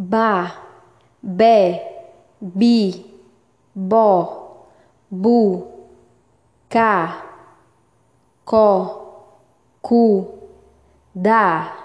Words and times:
ba, 0.00 0.56
bé, 1.20 1.82
bi, 2.40 3.04
bó, 3.74 4.26
bu, 5.10 5.66
cá, 6.70 7.22
có, 8.44 8.96
cu, 9.82 10.26
dá, 11.14 11.76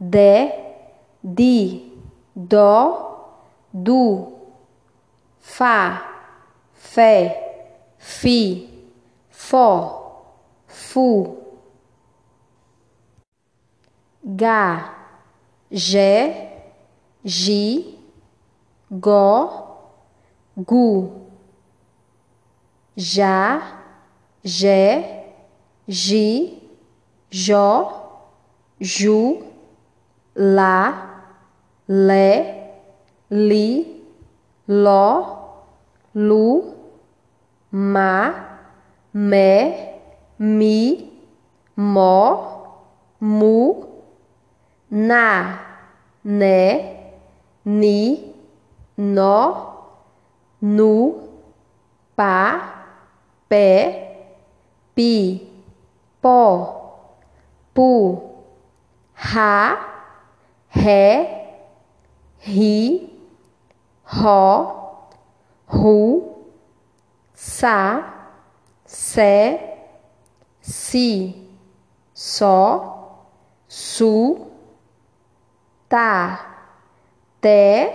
dé, 0.00 0.50
di, 1.22 1.92
dó, 2.34 2.98
du, 3.72 4.32
fá, 5.40 6.02
fé, 6.74 7.30
fi, 7.98 8.68
fó, 9.30 9.68
fu, 10.66 11.36
gá, 14.22 14.94
gé, 15.70 16.51
gi, 17.24 17.98
gó, 18.90 19.48
gu, 20.56 21.10
já, 22.96 23.62
jé, 24.44 25.30
gi, 25.86 26.58
jó, 27.30 27.92
ju, 28.80 29.42
lá, 30.34 31.24
lé, 31.88 32.66
li, 33.30 34.02
ló, 34.66 35.38
lu, 36.14 36.74
má, 37.70 38.34
mé, 39.12 39.96
mi, 40.38 41.10
mó, 41.76 42.76
mu, 43.20 43.86
na, 44.90 45.60
né, 46.24 47.01
ni, 47.64 48.32
nó, 48.96 49.74
nu, 50.60 51.20
pá, 52.16 52.74
pé, 53.48 54.14
pi, 54.94 55.40
pó, 56.20 56.66
pu, 57.74 58.22
rá, 59.14 59.78
ré, 60.74 61.28
ri, 62.46 63.10
ró, 64.04 65.04
ru, 65.66 66.34
sa, 67.34 68.02
sé, 68.84 69.60
si, 70.60 71.48
só, 72.14 73.24
su, 73.68 74.46
tá 75.88 76.51
té, 77.42 77.90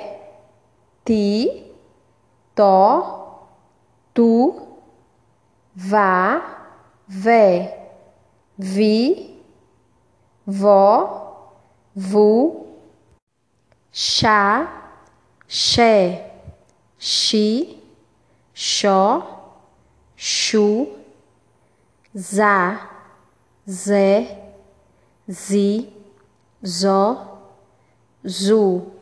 ti, 1.08 1.64
tó, 2.54 2.76
tu, 4.14 4.34
vá, 5.74 6.42
vé, 7.08 7.74
vi, 8.58 9.40
vó, 10.46 10.92
vu, 11.96 12.66
chá, 13.92 14.68
xé, 15.48 15.96
xi, 17.00 17.80
xó, 18.54 19.22
chu, 20.18 20.68
zá, 22.14 22.90
zé, 23.66 24.12
zi, 25.28 25.90
zó, 26.62 27.02
zu 28.24 28.97